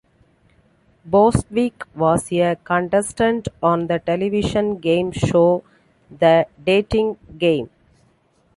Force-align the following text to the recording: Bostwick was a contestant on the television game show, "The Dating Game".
Bostwick 1.05 1.83
was 1.95 2.31
a 2.31 2.57
contestant 2.63 3.49
on 3.61 3.85
the 3.85 3.99
television 3.99 4.79
game 4.79 5.11
show, 5.11 5.63
"The 6.09 6.47
Dating 6.65 7.17
Game". 7.37 7.69